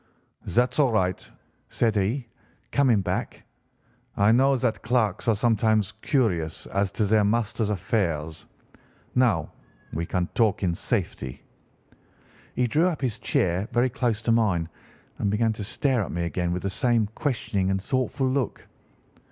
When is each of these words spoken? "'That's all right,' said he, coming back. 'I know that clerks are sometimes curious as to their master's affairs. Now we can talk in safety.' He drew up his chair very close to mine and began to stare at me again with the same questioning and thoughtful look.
"'That's 0.47 0.79
all 0.79 0.91
right,' 0.91 1.29
said 1.69 1.95
he, 1.95 2.27
coming 2.71 3.01
back. 3.01 3.43
'I 4.17 4.31
know 4.31 4.55
that 4.55 4.81
clerks 4.81 5.27
are 5.27 5.35
sometimes 5.35 5.91
curious 6.01 6.65
as 6.65 6.91
to 6.91 7.05
their 7.05 7.23
master's 7.23 7.69
affairs. 7.69 8.47
Now 9.13 9.51
we 9.93 10.07
can 10.07 10.25
talk 10.33 10.63
in 10.63 10.73
safety.' 10.73 11.43
He 12.55 12.65
drew 12.65 12.87
up 12.87 12.99
his 13.01 13.19
chair 13.19 13.67
very 13.71 13.91
close 13.91 14.23
to 14.23 14.31
mine 14.31 14.67
and 15.19 15.29
began 15.29 15.53
to 15.53 15.63
stare 15.63 16.01
at 16.01 16.11
me 16.11 16.23
again 16.23 16.51
with 16.51 16.63
the 16.63 16.69
same 16.71 17.05
questioning 17.13 17.69
and 17.69 17.79
thoughtful 17.79 18.27
look. 18.27 18.67